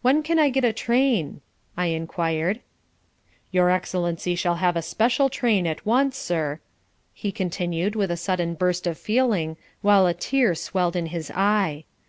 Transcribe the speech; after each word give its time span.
"When 0.00 0.24
can 0.24 0.40
I 0.40 0.48
get 0.48 0.64
a 0.64 0.72
train?" 0.72 1.40
I 1.76 1.86
inquired. 1.86 2.58
"Your 3.52 3.70
Excellency 3.70 4.34
shall 4.34 4.56
have 4.56 4.74
a 4.74 4.82
special 4.82 5.28
train 5.28 5.68
at 5.68 5.86
once, 5.86 6.16
Sir," 6.18 6.58
he 7.14 7.30
continued 7.30 7.94
with 7.94 8.10
a 8.10 8.16
sudden 8.16 8.54
burst 8.54 8.88
of 8.88 8.98
feeling, 8.98 9.56
while 9.80 10.08
a 10.08 10.14
tear 10.14 10.56
swelled 10.56 10.96
in 10.96 11.06
his 11.14 11.30
eye. 11.30 11.84